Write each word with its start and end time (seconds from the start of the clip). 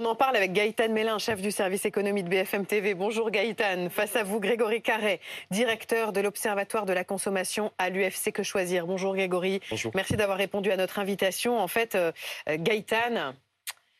On 0.00 0.04
en 0.04 0.14
parle 0.14 0.36
avec 0.36 0.52
Gaëtan 0.52 0.90
Mélin, 0.90 1.18
chef 1.18 1.42
du 1.42 1.50
service 1.50 1.84
économie 1.84 2.22
de 2.22 2.28
BFM 2.28 2.66
TV. 2.66 2.94
Bonjour 2.94 3.32
Gaëtan. 3.32 3.90
Face 3.90 4.14
à 4.14 4.22
vous, 4.22 4.38
Grégory 4.38 4.80
Carré, 4.80 5.20
directeur 5.50 6.12
de 6.12 6.20
l'Observatoire 6.20 6.86
de 6.86 6.92
la 6.92 7.02
consommation 7.02 7.72
à 7.78 7.90
l'UFC 7.90 8.30
Que 8.30 8.44
Choisir. 8.44 8.86
Bonjour 8.86 9.16
Grégory. 9.16 9.58
Bonjour. 9.70 9.90
Merci 9.96 10.16
d'avoir 10.16 10.38
répondu 10.38 10.70
à 10.70 10.76
notre 10.76 11.00
invitation. 11.00 11.58
En 11.58 11.66
fait, 11.66 11.96
euh, 11.96 12.12
Gaëtan, 12.48 13.34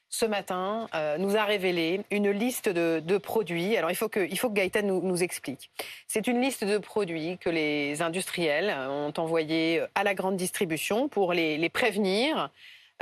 ce 0.09 0.25
matin, 0.25 0.87
euh, 0.95 1.19
nous 1.19 1.37
a 1.37 1.43
révélé 1.43 2.03
une 2.12 2.30
liste 2.30 2.69
de, 2.69 3.03
de 3.05 3.19
produits. 3.19 3.77
Alors, 3.77 3.91
il 3.91 3.96
faut 3.96 4.09
que, 4.09 4.21
il 4.21 4.39
faut 4.39 4.51
que 4.51 4.55
Gaëtan 4.55 4.83
nous, 4.83 5.03
nous 5.03 5.25
explique. 5.25 5.69
C'est 6.07 6.29
une 6.29 6.41
liste 6.41 6.62
de 6.62 6.79
produits 6.79 7.39
que 7.39 7.51
les 7.51 8.03
industriels 8.03 8.73
ont 8.89 9.15
envoyés 9.17 9.83
à 9.96 10.05
la 10.05 10.15
grande 10.15 10.37
distribution 10.37 11.09
pour 11.09 11.33
les, 11.33 11.59
les 11.59 11.69
prévenir 11.71 12.53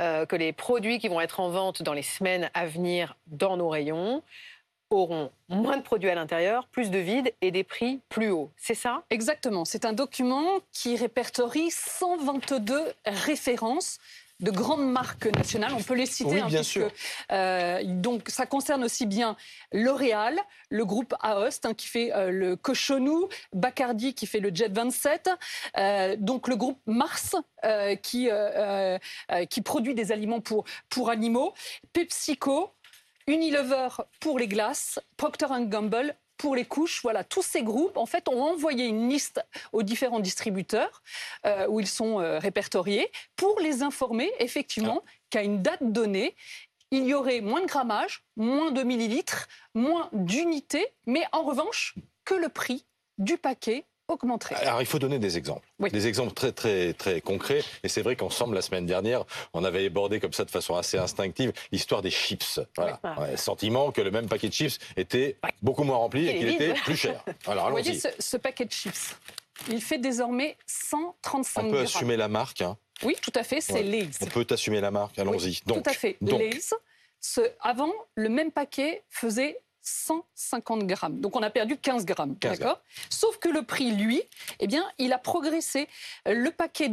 euh, 0.01 0.25
que 0.25 0.35
les 0.35 0.53
produits 0.53 0.99
qui 0.99 1.07
vont 1.07 1.21
être 1.21 1.39
en 1.39 1.49
vente 1.49 1.81
dans 1.81 1.93
les 1.93 2.03
semaines 2.03 2.49
à 2.53 2.65
venir 2.65 3.15
dans 3.27 3.57
nos 3.57 3.69
rayons 3.69 4.23
auront 4.89 5.31
moins 5.49 5.77
de 5.77 5.81
produits 5.81 6.09
à 6.09 6.15
l'intérieur, 6.15 6.67
plus 6.67 6.91
de 6.91 6.99
vide 6.99 7.33
et 7.41 7.51
des 7.51 7.63
prix 7.63 7.99
plus 8.09 8.29
hauts. 8.29 8.51
C'est 8.55 8.75
ça? 8.75 9.03
Exactement. 9.09 9.65
C'est 9.65 9.85
un 9.85 9.93
document 9.93 10.59
qui 10.71 10.95
répertorie 10.95 11.71
122 11.71 12.93
références 13.05 13.99
de 14.39 14.51
grandes 14.51 14.89
marques 14.89 15.25
nationales. 15.35 15.73
On 15.73 15.81
peut 15.81 15.95
les 15.95 16.05
citer. 16.05 16.29
Oui, 16.29 16.39
hein, 16.39 16.47
bien 16.47 16.59
puisque, 16.59 16.73
sûr. 16.73 16.91
euh, 17.31 17.81
donc, 17.83 18.29
ça 18.29 18.45
concerne 18.45 18.83
aussi 18.83 19.05
bien 19.05 19.35
L'Oréal, 19.71 20.39
le 20.69 20.85
groupe 20.85 21.15
Aoste 21.21 21.65
hein, 21.65 21.73
qui 21.73 21.87
fait 21.87 22.13
euh, 22.13 22.31
le 22.31 22.55
Cochonou, 22.55 23.29
Bacardi 23.53 24.13
qui 24.13 24.27
fait 24.27 24.39
le 24.39 24.51
Jet 24.53 24.69
27, 24.71 25.29
euh, 25.77 26.15
donc 26.19 26.47
le 26.47 26.55
groupe 26.55 26.79
Mars 26.85 27.35
qui, 28.01 28.29
qui 29.49 29.61
produit 29.61 29.93
des 29.93 30.11
aliments 30.11 30.39
pour, 30.39 30.63
pour 30.89 31.09
animaux, 31.09 31.53
PepsiCo, 31.91 32.73
Unilever 33.27 33.89
pour 34.21 34.39
les 34.39 34.47
glaces, 34.47 34.99
Procter 35.17 35.47
Gamble 35.61 36.15
pour 36.37 36.55
les 36.55 36.65
couches. 36.65 37.01
Voilà, 37.01 37.23
tous 37.23 37.41
ces 37.41 37.63
groupes, 37.63 37.97
en 37.97 38.05
fait, 38.05 38.27
ont 38.27 38.41
envoyé 38.41 38.85
une 38.85 39.09
liste 39.09 39.41
aux 39.73 39.83
différents 39.83 40.19
distributeurs 40.19 41.01
euh, 41.45 41.67
où 41.67 41.79
ils 41.79 41.87
sont 41.87 42.19
euh, 42.19 42.39
répertoriés 42.39 43.11
pour 43.35 43.59
les 43.59 43.83
informer, 43.83 44.31
effectivement, 44.39 45.03
qu'à 45.29 45.43
une 45.43 45.61
date 45.61 45.83
donnée, 45.83 46.35
il 46.91 47.05
y 47.05 47.13
aurait 47.13 47.41
moins 47.41 47.61
de 47.61 47.65
grammage, 47.65 48.23
moins 48.37 48.71
de 48.71 48.83
millilitres, 48.83 49.47
moins 49.73 50.09
d'unités, 50.13 50.87
mais 51.05 51.25
en 51.33 51.43
revanche, 51.43 51.95
que 52.23 52.33
le 52.33 52.49
prix 52.49 52.85
du 53.17 53.37
paquet 53.37 53.85
augmenterait. 54.07 54.55
Alors, 54.55 54.81
il 54.81 54.85
faut 54.85 54.99
donner 54.99 55.19
des 55.19 55.37
exemples. 55.37 55.67
Oui. 55.79 55.89
Des 55.91 56.07
exemples 56.07 56.33
très, 56.33 56.51
très, 56.51 56.93
très 56.93 57.21
concrets. 57.21 57.61
Et 57.83 57.89
c'est 57.89 58.01
vrai 58.01 58.15
qu'ensemble, 58.15 58.55
la 58.55 58.61
semaine 58.61 58.85
dernière, 58.85 59.25
on 59.53 59.63
avait 59.63 59.85
abordé 59.85 60.19
comme 60.19 60.33
ça 60.33 60.45
de 60.45 60.51
façon 60.51 60.75
assez 60.75 60.97
instinctive 60.97 61.51
l'histoire 61.71 62.01
des 62.01 62.11
chips. 62.11 62.59
Voilà. 62.75 62.99
Oui. 63.03 63.09
Ouais, 63.23 63.37
sentiment 63.37 63.91
que 63.91 64.01
le 64.01 64.11
même 64.11 64.27
paquet 64.27 64.47
de 64.49 64.53
chips 64.53 64.79
était 64.95 65.37
beaucoup 65.61 65.83
moins 65.83 65.97
rempli 65.97 66.27
et 66.27 66.37
qu'il 66.37 66.49
était 66.49 66.73
plus 66.73 66.95
cher. 66.95 67.23
Alors, 67.47 67.65
Vous 67.65 67.71
voyez 67.71 67.99
ce, 67.99 68.07
ce 68.19 68.37
paquet 68.37 68.65
de 68.65 68.71
chips? 68.71 69.15
Il 69.69 69.81
fait 69.81 69.97
désormais 69.97 70.55
135 70.67 71.59
On 71.61 71.63
peut 71.65 71.71
grammes. 71.71 71.83
assumer 71.85 72.15
la 72.17 72.27
marque. 72.27 72.61
hein. 72.61 72.77
Oui, 73.03 73.15
tout 73.21 73.31
à 73.35 73.43
fait, 73.43 73.59
c'est 73.61 73.73
Ouais. 73.73 73.83
Lay's. 73.83 74.19
On 74.21 74.25
peut 74.27 74.45
assumer 74.49 74.81
la 74.81 74.91
marque. 74.91 75.17
Allons-y. 75.19 75.45
Oui, 75.47 75.61
donc, 75.65 75.83
tout 75.83 75.89
à 75.89 75.93
fait. 75.93 76.17
donc, 76.21 76.39
Lay's, 76.39 76.73
ce, 77.19 77.41
avant, 77.61 77.91
le 78.15 78.29
même 78.29 78.51
paquet 78.51 79.03
faisait 79.09 79.59
150 79.87 80.85
grammes. 80.85 81.19
Donc 81.19 81.35
on 81.35 81.41
a 81.43 81.49
perdu 81.49 81.77
15 81.77 82.05
grammes. 82.05 82.35
15 82.37 82.59
D'accord? 82.59 82.81
Sauf 83.09 83.37
que 83.37 83.49
le 83.49 83.63
prix, 83.63 83.91
lui, 83.91 84.21
eh 84.59 84.67
bien, 84.67 84.85
il 84.97 85.13
a 85.13 85.17
progressé. 85.17 85.87
Le 86.25 86.49
paquet. 86.49 86.91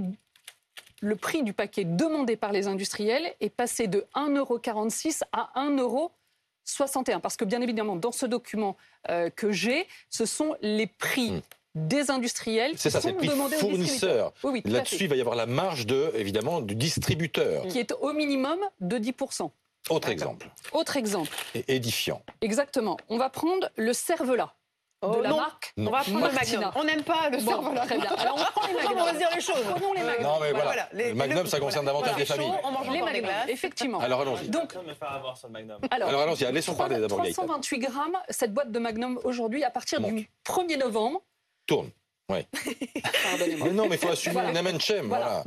Le 1.01 1.17
prix 1.17 1.43
du 1.43 1.53
paquet 1.53 1.85
demandé 1.85 2.37
par 2.37 2.53
les 2.53 2.67
industriels 2.67 3.35
est 3.41 3.51
passé 3.51 3.89
de 3.89 4.07
1,46€ 4.15 5.23
à 5.33 5.51
1,61€. 5.57 7.21
Parce 7.21 7.37
que 7.37 7.45
bien 7.45 7.61
évidemment, 7.61 7.97
dans 7.97 8.13
ce 8.13 8.25
document 8.27 8.77
euh, 9.11 9.29
que 9.29 9.53
j'ai, 9.53 9.87
ce 10.09 10.25
sont 10.25 10.55
les 10.63 10.87
prix 10.87 11.33
Hmm. 11.77 11.89
des 11.89 12.11
industriels 12.13 12.73
c'est 12.77 12.89
qui 12.89 12.93
ça, 12.93 13.01
sont 13.01 13.13
prix 13.15 13.27
demandés 13.29 13.57
aux 13.57 13.77
distributeurs. 13.77 14.33
fournisseur. 14.33 14.33
Oui, 14.45 14.51
oui, 14.53 14.63
tout 14.63 14.69
à 14.69 14.73
Là-dessus, 14.75 15.05
il 15.05 15.09
va 15.09 15.17
y 15.17 15.21
avoir 15.21 15.35
la 15.35 15.47
marge 15.47 15.87
de, 15.87 16.13
évidemment, 16.15 16.61
du 16.61 16.77
distributeur. 16.77 17.67
Qui 17.67 17.81
est 17.81 17.93
au 18.01 18.13
minimum 18.13 18.59
de 18.81 18.97
10%. 18.97 19.51
Autre 19.91 20.09
exemple, 20.09 20.47
Autre 20.73 20.97
exemple. 20.97 21.31
et 21.55 21.75
édifiant. 21.77 22.23
Exactement. 22.41 22.97
On 23.09 23.19
va 23.19 23.29
prendre 23.31 23.69
le 23.77 23.93
cervelas 23.93 24.55
de 25.03 25.09
Oh, 25.09 25.21
la 25.21 25.29
non. 25.29 25.37
marque. 25.37 25.75
On 25.77 25.91
va 25.91 26.01
prendre 26.01 26.27
le. 26.29 26.33
Magnum. 26.33 26.71
On 26.77 26.85
n'aire 26.85 27.05
pas 27.05 27.29
le 27.29 27.37
Bon, 27.37 27.45
cerf-volant. 27.51 27.85
très 27.85 27.99
bien. 27.99 28.11
Alors 28.17 28.37
on 28.39 28.59
prend 28.61 28.67
les 28.67 28.75
On 28.87 28.89
va 28.89 28.95
magnums. 29.05 29.19
dire 29.19 29.29
les 29.35 29.41
choses. 29.43 29.63
Prenons 29.69 29.93
les 29.93 30.03
magnums. 30.03 30.23
Non, 30.23 30.39
mais 30.41 30.51
voilà. 30.53 30.65
Voilà, 30.65 30.89
les- 30.95 31.09
le 31.11 31.15
Magnum, 31.15 31.43
le- 31.43 31.47
ça 31.47 31.61
concerne 31.61 31.85
davantage 31.85 32.13
voilà, 32.13 32.19
les 32.21 32.25
familles. 32.25 32.47
chaud, 32.49 32.59
on 32.65 32.71
mange 32.71 32.91
Les 32.91 33.03
magnums, 33.03 33.31
effectivement. 33.49 34.01
Alors, 34.01 34.23
allons-y. 34.23 34.49
Donc, 34.49 34.75
alors, 35.91 36.09
Alors, 36.09 36.21
allons-y, 36.23 36.51
laissons 36.51 36.75
parler 36.75 36.99
d'abord 36.99 37.19
Gaëtan. 37.21 37.43
328 37.43 37.79
grammes, 37.81 38.17
cette 38.31 38.55
boîte 38.55 38.73
de 38.73 38.79
Magnum 38.79 39.21
aujourd'hui, 39.25 39.63
à 39.65 39.71
partir 39.71 40.01
Manque. 40.01 40.15
du 40.15 40.31
1er 40.45 40.79
novembre. 40.79 41.21
Tourne. 41.67 41.91
Pardonnez-moi. 43.25 43.69
Mais 43.69 43.75
non, 43.75 43.89
mais 43.89 43.97
il 43.97 43.99
faut 43.99 44.09
assumer 44.09 44.35
Voilà. 44.35 44.55
Voilà. 45.09 45.43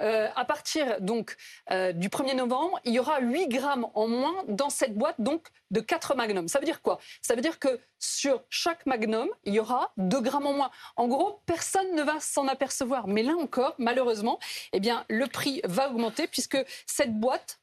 Euh, 0.00 0.28
à 0.36 0.44
partir 0.44 1.00
donc 1.00 1.36
euh, 1.72 1.92
du 1.92 2.08
1er 2.08 2.36
novembre, 2.36 2.78
il 2.84 2.92
y 2.92 3.00
aura 3.00 3.20
8 3.20 3.48
grammes 3.48 3.86
en 3.94 4.06
moins 4.06 4.44
dans 4.46 4.70
cette 4.70 4.94
boîte 4.94 5.16
donc 5.18 5.48
de 5.72 5.80
4 5.80 6.14
magnums. 6.14 6.46
Ça 6.46 6.60
veut 6.60 6.64
dire 6.64 6.80
quoi? 6.80 6.98
Ça 7.22 7.34
veut 7.34 7.40
dire 7.40 7.58
que 7.58 7.80
sur 7.98 8.42
chaque 8.50 8.86
magnum, 8.86 9.28
il 9.44 9.54
y 9.54 9.58
aura 9.58 9.92
2 9.96 10.20
grammes 10.20 10.46
en 10.46 10.52
moins. 10.52 10.70
En 10.94 11.08
gros, 11.08 11.40
personne 11.44 11.92
ne 11.96 12.02
va 12.02 12.20
s'en 12.20 12.46
apercevoir. 12.46 13.08
Mais 13.08 13.24
là 13.24 13.32
encore, 13.32 13.74
malheureusement, 13.78 14.38
eh 14.72 14.80
bien, 14.80 15.04
le 15.08 15.26
prix 15.26 15.60
va 15.64 15.90
augmenter 15.90 16.28
puisque 16.28 16.58
cette 16.86 17.18
boîte 17.18 17.58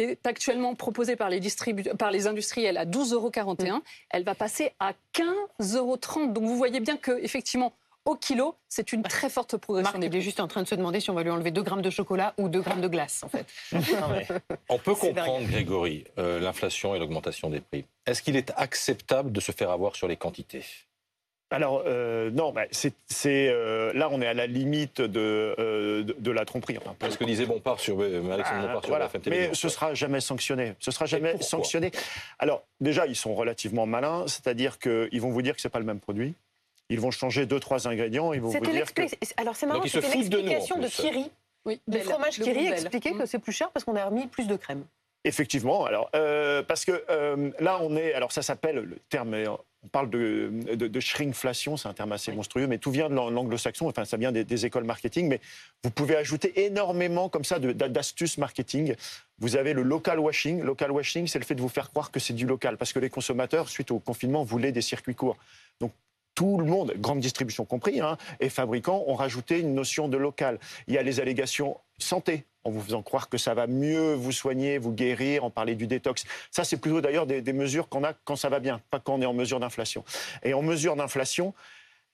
qui 0.00 0.10
est 0.12 0.26
actuellement 0.26 0.74
proposée 0.74 1.16
par 1.16 1.28
les, 1.28 1.40
distribu- 1.40 1.94
par 1.96 2.10
les 2.10 2.26
industriels 2.26 2.76
à 2.78 2.86
12,41 2.86 3.12
euros, 3.68 3.82
elle 4.10 4.24
va 4.24 4.34
passer 4.34 4.72
à 4.80 4.92
15,30 5.14 5.76
euros. 5.76 5.98
Donc 6.28 6.44
vous 6.44 6.56
voyez 6.56 6.80
bien 6.80 6.96
que 6.96 7.22
effectivement, 7.22 7.74
au 8.06 8.14
kilo, 8.16 8.54
c'est 8.68 8.92
une 8.92 9.02
très 9.02 9.28
forte 9.28 9.58
progression 9.58 9.98
Marc, 9.98 10.10
il 10.10 10.16
est 10.16 10.22
juste 10.22 10.40
en 10.40 10.48
train 10.48 10.62
de 10.62 10.68
se 10.68 10.74
demander 10.74 11.00
si 11.00 11.10
on 11.10 11.14
va 11.14 11.22
lui 11.22 11.30
enlever 11.30 11.50
2 11.50 11.62
grammes 11.62 11.82
de 11.82 11.90
chocolat 11.90 12.32
ou 12.38 12.48
2 12.48 12.62
grammes 12.62 12.80
de 12.80 12.88
glace, 12.88 13.22
en 13.22 13.28
fait. 13.28 13.46
On 14.70 14.78
peut 14.78 14.94
C'est 14.98 15.08
comprendre, 15.08 15.46
Grégory, 15.46 16.04
euh, 16.18 16.40
l'inflation 16.40 16.94
et 16.94 16.98
l'augmentation 16.98 17.50
des 17.50 17.60
prix. 17.60 17.84
Est-ce 18.06 18.22
qu'il 18.22 18.36
est 18.36 18.52
acceptable 18.56 19.32
de 19.32 19.40
se 19.40 19.52
faire 19.52 19.70
avoir 19.70 19.96
sur 19.96 20.08
les 20.08 20.16
quantités? 20.16 20.64
Alors, 21.52 21.82
euh, 21.86 22.30
non, 22.30 22.52
bah, 22.52 22.62
c'est, 22.70 22.94
euh, 23.26 23.92
là, 23.92 24.08
on 24.12 24.22
est 24.22 24.26
à 24.26 24.34
la 24.34 24.46
limite 24.46 25.00
de, 25.00 25.54
euh, 25.58 26.04
de, 26.04 26.14
de 26.16 26.30
la 26.30 26.44
tromperie. 26.44 26.78
Enfin, 26.78 26.94
Parce 26.98 27.16
que 27.16 27.24
disait 27.24 27.44
Bompard 27.44 27.80
sur 27.80 28.00
Alexandre 28.00 28.66
Bompard 28.68 28.82
sur 28.82 28.90
voilà. 28.90 29.08
BFM 29.08 29.22
Mais 29.26 29.50
ce 29.52 29.68
sera 29.68 29.92
jamais 29.94 30.20
sanctionné. 30.20 30.74
Ce 30.78 30.92
sera 30.92 31.06
jamais 31.06 31.40
sanctionné. 31.42 31.90
Alors, 32.38 32.62
déjà, 32.80 33.06
ils 33.06 33.16
sont 33.16 33.34
relativement 33.34 33.84
malins, 33.84 34.26
c'est-à-dire 34.28 34.78
qu'ils 34.78 35.20
vont 35.20 35.30
vous 35.30 35.42
dire 35.42 35.56
que 35.56 35.60
c'est 35.60 35.68
pas 35.68 35.80
le 35.80 35.84
même 35.84 35.98
produit. 36.00 36.34
Ils 36.88 37.00
vont 37.00 37.10
changer 37.10 37.46
deux, 37.46 37.60
trois 37.60 37.88
ingrédients. 37.88 38.32
Ils 38.32 38.40
vont 38.40 38.48
vous 38.48 38.54
C'était 38.54 38.70
dire 38.72 38.92
que. 38.94 39.02
Alors 39.36 39.56
c'est 39.56 39.66
marrant, 39.66 39.82
c'était 39.84 40.08
de 40.08 40.14
l'explication 40.14 40.76
de, 40.76 40.82
plus. 40.82 40.90
Thierry, 40.90 41.30
Oui, 41.64 41.80
du 41.86 41.98
Belle, 41.98 42.06
fromage 42.06 42.38
le 42.38 42.44
Thierry 42.44 42.66
expliquait 42.66 43.12
que 43.12 43.22
Mm. 43.22 43.26
c'est 43.26 43.38
plus 43.38 43.52
cher 43.52 43.70
parce 43.70 43.84
qu'on 43.84 43.94
a 43.96 44.04
remis 44.04 44.26
plus 44.26 44.46
de 44.48 44.56
crème. 44.56 44.84
Effectivement. 45.24 45.84
Alors, 45.84 46.08
euh, 46.14 46.62
parce 46.62 46.84
que 46.84 47.04
euh, 47.10 47.50
là, 47.60 47.78
on 47.82 47.94
est. 47.96 48.14
Alors, 48.14 48.32
ça 48.32 48.42
s'appelle 48.42 48.76
le 48.76 48.96
terme. 49.10 49.34
euh, 49.34 49.48
On 49.82 49.88
parle 49.88 50.10
de, 50.10 50.50
de, 50.74 50.88
de 50.88 51.00
shrinkflation, 51.00 51.76
c'est 51.76 51.88
un 51.88 51.94
terme 51.94 52.12
assez 52.12 52.32
monstrueux, 52.32 52.66
mais 52.66 52.78
tout 52.78 52.90
vient 52.90 53.08
de 53.08 53.14
l'ang- 53.14 53.30
l'anglo-saxon. 53.30 53.86
Enfin, 53.88 54.04
ça 54.04 54.16
vient 54.18 54.32
des, 54.32 54.44
des 54.44 54.66
écoles 54.66 54.84
marketing. 54.84 55.28
Mais 55.28 55.40
vous 55.84 55.90
pouvez 55.90 56.16
ajouter 56.16 56.64
énormément 56.64 57.28
comme 57.28 57.44
ça 57.44 57.58
d'astuces 57.58 58.38
marketing. 58.38 58.94
Vous 59.38 59.56
avez 59.56 59.72
le 59.74 59.82
local 59.82 60.18
washing. 60.18 60.62
Local 60.62 60.90
washing, 60.90 61.26
c'est 61.26 61.38
le 61.38 61.44
fait 61.44 61.54
de 61.54 61.62
vous 61.62 61.68
faire 61.68 61.90
croire 61.90 62.10
que 62.10 62.20
c'est 62.20 62.34
du 62.34 62.46
local, 62.46 62.76
parce 62.76 62.92
que 62.92 62.98
les 62.98 63.10
consommateurs, 63.10 63.68
suite 63.68 63.90
au 63.90 63.98
confinement, 63.98 64.42
voulaient 64.42 64.72
des 64.72 64.82
circuits 64.82 65.14
courts. 65.14 65.36
Donc 65.80 65.92
tout 66.40 66.56
le 66.56 66.64
monde, 66.64 66.94
grande 66.96 67.20
distribution 67.20 67.66
compris, 67.66 68.00
hein, 68.00 68.16
et 68.40 68.48
fabricants 68.48 69.04
ont 69.06 69.14
rajouté 69.14 69.58
une 69.58 69.74
notion 69.74 70.08
de 70.08 70.16
local. 70.16 70.58
Il 70.88 70.94
y 70.94 70.96
a 70.96 71.02
les 71.02 71.20
allégations 71.20 71.76
santé, 71.98 72.46
en 72.64 72.70
vous 72.70 72.80
faisant 72.80 73.02
croire 73.02 73.28
que 73.28 73.36
ça 73.36 73.52
va 73.52 73.66
mieux 73.66 74.14
vous 74.14 74.32
soigner, 74.32 74.78
vous 74.78 74.90
guérir, 74.90 75.44
en 75.44 75.50
parler 75.50 75.74
du 75.74 75.86
détox. 75.86 76.24
Ça, 76.50 76.64
c'est 76.64 76.78
plutôt 76.78 77.02
d'ailleurs 77.02 77.26
des, 77.26 77.52
mesures 77.52 77.90
qu'on 77.90 78.04
a 78.04 78.14
quand 78.24 78.36
ça 78.36 78.48
va 78.48 78.58
bien, 78.58 78.80
pas 78.90 79.00
quand 79.00 79.16
on 79.16 79.20
est 79.20 79.26
en 79.26 79.34
mesure 79.34 79.60
d'inflation. 79.60 80.02
Et 80.42 80.54
en 80.54 80.62
mesure 80.62 80.96
d'inflation, 80.96 81.52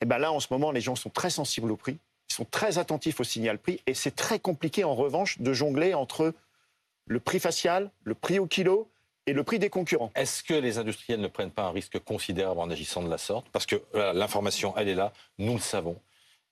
eh 0.00 0.06
ben 0.06 0.18
là, 0.18 0.32
en 0.32 0.40
ce 0.40 0.48
moment, 0.50 0.72
les 0.72 0.80
gens 0.80 0.96
sont 0.96 1.10
très 1.10 1.30
sensibles 1.30 1.70
au 1.70 1.76
prix, 1.76 1.96
ils 2.28 2.34
sont 2.34 2.46
très 2.46 2.78
attentifs 2.78 3.20
au 3.20 3.24
signal 3.24 3.60
prix, 3.60 3.80
et 3.86 3.94
c'est 3.94 4.16
très 4.16 4.40
compliqué, 4.40 4.82
en 4.82 4.96
revanche, 4.96 5.38
de 5.38 5.52
jongler 5.52 5.94
entre 5.94 6.34
le 7.06 7.20
prix 7.20 7.38
facial, 7.38 7.92
le 8.02 8.16
prix 8.16 8.40
au 8.40 8.46
kilo 8.46 8.90
et 9.26 9.32
le 9.32 9.44
prix 9.44 9.58
des 9.58 9.70
concurrents. 9.70 10.10
Est-ce 10.14 10.42
que 10.42 10.54
les 10.54 10.78
industriels 10.78 11.20
ne 11.20 11.28
prennent 11.28 11.50
pas 11.50 11.64
un 11.64 11.70
risque 11.70 11.98
considérable 11.98 12.60
en 12.60 12.70
agissant 12.70 13.02
de 13.02 13.10
la 13.10 13.18
sorte? 13.18 13.48
Parce 13.50 13.66
que 13.66 13.82
l'information, 14.14 14.74
elle 14.76 14.88
est 14.88 14.94
là, 14.94 15.12
nous 15.38 15.54
le 15.54 15.60
savons. 15.60 16.00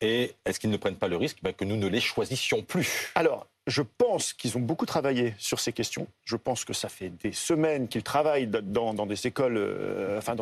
Et 0.01 0.35
est-ce 0.45 0.61
qu'ils 0.61 0.71
ne 0.71 0.77
prennent 0.77 0.97
pas 0.97 1.09
le 1.09 1.17
risque 1.17 1.39
ben, 1.43 1.53
que 1.53 1.65
nous 1.65 1.77
ne 1.77 1.87
les 1.87 2.01
choisissions 2.01 2.63
plus? 2.63 3.13
Alors, 3.15 3.47
je 3.67 3.83
pense 3.83 4.35
qu'ils 4.35 4.59
ont 4.59 4.61
beaucoup 4.61 4.85
travaillé 4.85 5.35
sur 5.39 5.59
ces 5.59 5.73
questions. 5.73 6.07
Je 6.25 6.37
pense 6.37 6.65
que 6.65 6.75
ça 6.75 6.89
fait 6.89 7.09
des 7.09 7.33
semaines 7.33 7.89
qu'ils 7.89 8.03
travaillent 8.03 8.47
dans, 8.47 9.07
des 9.07 9.27
écoles, 9.27 9.57
euh, 9.57 10.19
enfin, 10.19 10.37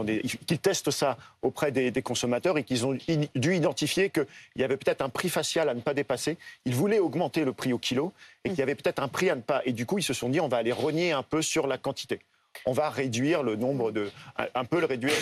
qu'ils 0.46 0.58
testent 0.58 0.90
ça 0.90 1.16
auprès 1.42 1.70
des, 1.70 1.92
consommateurs 2.02 2.58
et 2.58 2.64
qu'ils 2.64 2.84
ont 2.84 2.96
dû 3.36 3.54
identifier 3.54 4.10
qu'il 4.10 4.26
y 4.56 4.64
avait 4.64 4.76
peut-être 4.76 5.02
un 5.02 5.08
prix 5.08 5.28
facial 5.28 5.68
à 5.68 5.74
ne 5.74 5.80
pas 5.80 5.94
dépasser. 5.94 6.36
Ils 6.64 6.74
voulaient 6.74 6.98
augmenter 6.98 7.44
le 7.44 7.52
prix 7.52 7.72
au 7.72 7.78
kilo 7.78 8.12
et 8.44 8.48
qu'il 8.48 8.58
y 8.58 8.62
avait 8.62 8.74
peut-être 8.74 9.00
un 9.00 9.08
prix 9.08 9.30
à 9.30 9.36
ne 9.36 9.40
pas. 9.40 9.62
Et 9.66 9.72
du 9.72 9.86
coup, 9.86 9.98
ils 9.98 10.02
se 10.02 10.14
sont 10.14 10.28
dit, 10.28 10.40
on 10.40 10.48
va 10.48 10.56
aller 10.56 10.72
rogner 10.72 11.12
un 11.12 11.22
peu 11.22 11.42
sur 11.42 11.68
la 11.68 11.78
quantité. 11.78 12.18
on 12.66 12.72
va 12.72 12.90
réduire 12.90 13.44
le 13.44 13.54
nombre 13.54 13.92
de, 13.92 14.10
un 14.36 14.64
peu 14.64 14.80
le 14.80 14.86
réduire, 14.86 15.14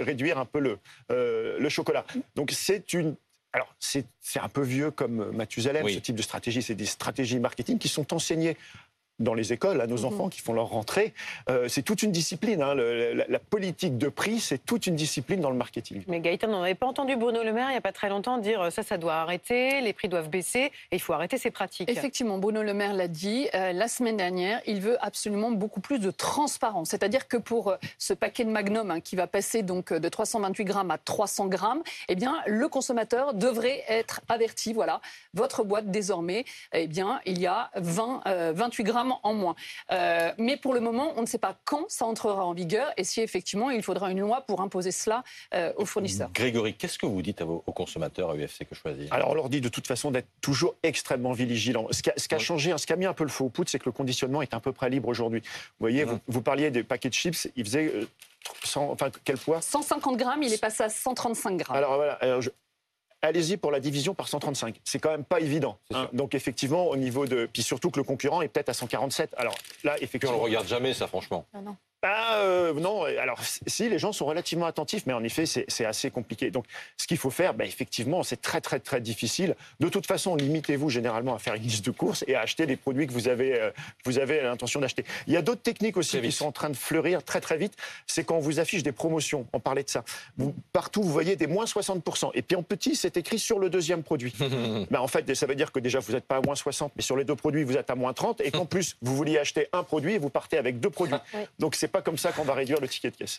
réduire 0.00 0.38
un 0.38 0.46
peu 0.46 0.78
euh, 1.10 1.58
le 1.58 1.68
chocolat. 1.68 2.06
Donc 2.36 2.52
c'est 2.52 2.94
une 2.94 3.16
alors, 3.52 3.74
c'est 3.78 4.04
un 4.36 4.48
peu 4.48 4.62
vieux 4.62 4.90
comme 4.90 5.30
Mathusalem, 5.32 5.88
ce 5.88 5.98
type 5.98 6.16
de 6.16 6.22
stratégie. 6.22 6.62
C'est 6.62 6.74
des 6.74 6.86
stratégies 6.86 7.38
marketing 7.38 7.78
qui 7.78 7.88
sont 7.88 8.12
enseignées 8.12 8.56
dans 9.18 9.34
les 9.34 9.52
écoles 9.52 9.80
à 9.80 9.86
nos 9.86 9.98
mhm. 9.98 10.04
enfants 10.06 10.28
qui 10.28 10.40
font 10.40 10.52
leur 10.52 10.68
rentrée. 10.68 11.12
Euh, 11.48 11.68
c'est 11.68 11.82
toute 11.82 12.02
une 12.02 12.12
discipline. 12.12 12.62
Hein. 12.62 12.74
la, 12.74 13.38
politique 13.38 13.98
de 13.98 14.08
prix, 14.08 14.40
c'est 14.40 14.58
toute 14.58 14.86
une 14.86 14.96
discipline 14.96 15.40
dans 15.40 15.50
le 15.50 15.56
marketing. 15.56 16.02
Mais 16.06 16.20
Gaëtan, 16.20 16.48
on 16.48 16.60
n'avait 16.60 16.74
pas 16.74 16.86
entendu 16.86 17.16
Bruno 17.16 17.42
Le 17.42 17.52
Maire 17.52 17.68
il 17.68 17.72
n'y 17.72 17.78
a 17.78 17.82
pas 17.82 17.92
très 17.92 18.08
longtemps 18.08 18.38
dire 18.38 18.62
euh, 18.62 18.70
ça, 18.70 18.82
ça 18.82 18.98
doit 18.98 19.14
arrêter, 19.14 19.80
les 19.80 19.92
prix 19.92 20.08
doivent 20.08 20.28
baisser 20.28 20.70
et 20.90 20.96
il 20.96 21.00
faut 21.00 21.12
arrêter 21.12 21.38
ces 21.38 21.50
pratiques. 21.50 21.90
Effectivement, 21.90 22.38
Bruno 22.38 22.62
Le 22.62 22.74
Maire 22.74 22.94
l'a 22.94 23.08
dit 23.08 23.48
euh, 23.54 23.72
la 23.72 23.88
semaine 23.88 24.16
dernière. 24.16 24.60
Il 24.66 24.80
veut 24.80 24.96
absolument 25.00 25.50
beaucoup 25.50 25.80
plus 25.80 25.98
de 25.98 26.10
transparence. 26.10 26.90
C'est-à-dire 26.90 27.28
que 27.28 27.36
pour 27.36 27.74
ce 27.98 28.12
paquet 28.12 28.44
de 28.44 28.50
Magnum 28.50 28.90
hein, 28.90 29.00
qui 29.00 29.16
va 29.16 29.26
passer 29.26 29.62
donc 29.62 29.92
de 29.92 30.08
328 30.08 30.64
grammes 30.64 30.90
à 30.90 30.98
300 30.98 31.46
grammes, 31.46 31.82
eh 32.08 32.14
bien, 32.14 32.40
le 32.46 32.68
consommateur 32.68 33.34
devrait 33.34 33.84
être 33.88 34.20
averti. 34.28 34.72
Voilà, 34.72 35.00
votre 35.34 35.64
boîte 35.64 35.90
désormais, 35.90 36.44
eh 36.72 36.86
bien, 36.86 37.20
il 37.26 37.40
y 37.40 37.46
a 37.46 37.70
20, 37.76 38.52
28 38.52 38.84
grammes 38.84 39.07
en 39.22 39.34
moins. 39.34 39.54
Euh, 39.90 40.32
mais 40.38 40.56
pour 40.56 40.74
le 40.74 40.80
moment, 40.80 41.12
on 41.16 41.22
ne 41.22 41.26
sait 41.26 41.38
pas 41.38 41.56
quand 41.64 41.88
ça 41.88 42.04
entrera 42.04 42.44
en 42.44 42.52
vigueur 42.52 42.92
et 42.96 43.04
si 43.04 43.20
effectivement 43.20 43.70
il 43.70 43.82
faudra 43.82 44.10
une 44.10 44.20
loi 44.20 44.42
pour 44.42 44.60
imposer 44.60 44.90
cela 44.90 45.24
euh, 45.54 45.72
aux 45.76 45.86
fournisseurs. 45.86 46.30
Grégory, 46.32 46.74
qu'est-ce 46.74 46.98
que 46.98 47.06
vous 47.06 47.22
dites 47.22 47.42
aux 47.42 47.72
consommateurs 47.72 48.30
à 48.30 48.36
UFC 48.36 48.64
que 48.68 48.74
choisir? 48.74 49.12
Alors 49.12 49.30
on 49.30 49.34
leur 49.34 49.48
dit 49.48 49.60
de 49.60 49.68
toute 49.68 49.86
façon 49.86 50.10
d'être 50.10 50.28
toujours 50.40 50.74
extrêmement 50.82 51.32
vigilants. 51.32 51.86
Ce 51.90 52.02
qui 52.02 52.10
a, 52.10 52.14
ce 52.16 52.28
qui 52.28 52.34
a 52.34 52.38
changé, 52.38 52.72
hein, 52.72 52.78
ce 52.78 52.86
qui 52.86 52.92
a 52.92 52.96
mis 52.96 53.06
un 53.06 53.14
peu 53.14 53.24
le 53.24 53.30
faux 53.30 53.46
au 53.46 53.48
poudre, 53.50 53.68
c'est 53.70 53.78
que 53.78 53.86
le 53.86 53.92
conditionnement 53.92 54.42
est 54.42 54.54
un 54.54 54.60
peu 54.60 54.72
près 54.72 54.90
libre 54.90 55.08
aujourd'hui. 55.08 55.40
Vous 55.40 55.80
voyez, 55.80 56.04
vous, 56.26 56.42
parliez 56.42 56.70
des 56.70 56.82
paquets 56.82 57.08
de 57.08 57.14
chips, 57.14 57.48
ils 57.56 57.64
faisaient... 57.64 57.92
Euh, 57.94 58.06
enfin, 58.76 59.10
quel 59.24 59.38
poids? 59.38 59.60
150 59.60 60.16
grammes, 60.16 60.42
il 60.42 60.52
est 60.52 60.60
passé 60.60 60.82
à 60.82 60.88
135 60.88 61.56
grammes. 61.56 61.76
Alors 61.76 61.96
voilà, 61.96 62.18
allez-y 63.22 63.56
pour 63.56 63.70
la 63.70 63.80
division 63.80 64.14
par 64.14 64.28
135. 64.28 64.80
C'est 64.84 64.98
quand 64.98 65.10
même 65.10 65.24
pas 65.24 65.40
évident. 65.40 65.78
Hein. 65.92 66.08
Donc 66.12 66.34
effectivement, 66.34 66.88
au 66.88 66.96
niveau 66.96 67.26
de... 67.26 67.48
Puis 67.52 67.62
surtout 67.62 67.90
que 67.90 67.98
le 67.98 68.04
concurrent 68.04 68.42
est 68.42 68.48
peut-être 68.48 68.68
à 68.68 68.74
147. 68.74 69.34
Alors 69.36 69.54
là, 69.84 69.96
effectivement... 70.00 70.36
on 70.36 70.38
le 70.38 70.44
regarde 70.44 70.66
jamais, 70.66 70.94
ça, 70.94 71.06
franchement. 71.06 71.46
Ah 71.52 71.60
non. 71.60 71.76
Ah 72.02 72.36
euh, 72.42 72.74
non, 72.74 73.02
alors 73.02 73.40
si 73.42 73.88
les 73.88 73.98
gens 73.98 74.12
sont 74.12 74.24
relativement 74.24 74.66
attentifs, 74.66 75.04
mais 75.06 75.12
en 75.12 75.24
effet 75.24 75.46
c'est 75.46 75.84
assez 75.84 76.10
compliqué. 76.10 76.50
Donc 76.52 76.64
ce 76.96 77.08
qu'il 77.08 77.16
faut 77.16 77.30
faire, 77.30 77.54
bah, 77.54 77.64
effectivement, 77.64 78.22
c'est 78.22 78.40
très 78.40 78.60
très 78.60 78.78
très 78.78 79.00
difficile. 79.00 79.56
De 79.80 79.88
toute 79.88 80.06
façon, 80.06 80.36
limitez-vous 80.36 80.90
généralement 80.90 81.34
à 81.34 81.38
faire 81.38 81.54
une 81.54 81.62
liste 81.62 81.84
de 81.84 81.90
courses 81.90 82.24
et 82.28 82.36
à 82.36 82.42
acheter 82.42 82.66
les 82.66 82.76
produits 82.76 83.08
que 83.08 83.12
vous 83.12 83.26
avez 83.26 83.60
euh, 83.60 83.70
vous 84.04 84.20
avez 84.20 84.42
l'intention 84.42 84.80
d'acheter. 84.80 85.04
Il 85.26 85.32
y 85.32 85.36
a 85.36 85.42
d'autres 85.42 85.62
techniques 85.62 85.96
aussi 85.96 86.20
qui 86.20 86.30
sont 86.30 86.46
en 86.46 86.52
train 86.52 86.70
de 86.70 86.76
fleurir 86.76 87.24
très 87.24 87.40
très 87.40 87.56
vite. 87.56 87.74
C'est 88.06 88.22
quand 88.22 88.36
on 88.36 88.40
vous 88.40 88.60
affiche 88.60 88.84
des 88.84 88.92
promotions. 88.92 89.46
On 89.52 89.58
parlait 89.58 89.82
de 89.82 89.90
ça. 89.90 90.04
Vous, 90.36 90.54
partout 90.72 91.02
vous 91.02 91.12
voyez 91.12 91.34
des 91.34 91.48
moins 91.48 91.66
60 91.66 92.04
et 92.34 92.42
puis 92.42 92.56
en 92.56 92.62
petit 92.62 92.94
c'est 92.94 93.16
écrit 93.16 93.40
sur 93.40 93.58
le 93.58 93.70
deuxième 93.70 94.04
produit. 94.04 94.32
ben, 94.90 95.00
en 95.00 95.08
fait, 95.08 95.34
ça 95.34 95.46
veut 95.46 95.56
dire 95.56 95.72
que 95.72 95.80
déjà 95.80 95.98
vous 95.98 96.12
n'êtes 96.12 96.26
pas 96.26 96.36
à 96.36 96.40
moins 96.40 96.54
60, 96.54 96.92
mais 96.94 97.02
sur 97.02 97.16
les 97.16 97.24
deux 97.24 97.34
produits 97.34 97.64
vous 97.64 97.76
êtes 97.76 97.90
à 97.90 97.96
moins 97.96 98.12
30 98.12 98.40
et 98.42 98.52
qu'en 98.52 98.66
plus 98.68 98.96
vous 99.02 99.16
vouliez 99.16 99.38
acheter 99.38 99.66
un 99.72 99.82
produit 99.82 100.14
et 100.14 100.18
vous 100.18 100.30
partez 100.30 100.58
avec 100.58 100.78
deux 100.78 100.90
produits. 100.90 101.16
Donc 101.58 101.74
c'est 101.74 101.87
pas 101.88 102.02
comme 102.02 102.18
ça 102.18 102.32
qu'on 102.32 102.44
va 102.44 102.54
réduire 102.54 102.80
le 102.80 102.88
ticket 102.88 103.10
de 103.10 103.16
caisse. 103.16 103.36